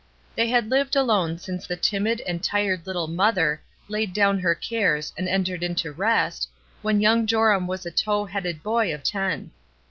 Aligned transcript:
They 0.35 0.47
had 0.47 0.71
lived 0.71 0.95
alone 0.95 1.37
since 1.37 1.67
the 1.67 1.75
timid 1.75 2.21
and 2.21 2.43
tired 2.43 2.83
Uttle 2.85 3.07
mother 3.07 3.61
laid 3.87 4.13
down 4.13 4.39
her 4.39 4.55
cares 4.55 5.13
and 5.15 5.29
entered 5.29 5.61
into 5.61 5.91
rest, 5.91 6.49
when 6.81 7.01
young 7.01 7.27
Joram 7.27 7.67
was 7.67 7.85
a 7.85 7.91
tow 7.91 8.25
headed 8.25 8.63
boy 8.63 8.91
of 8.95 9.03
ten. 9.03 9.51